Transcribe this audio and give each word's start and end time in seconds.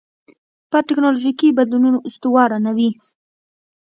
پر 0.71 0.81
ټکنالوژیکي 0.89 1.49
بدلونونو 1.57 1.99
استواره 2.07 2.57
نه 2.65 2.71
وي. 2.77 2.89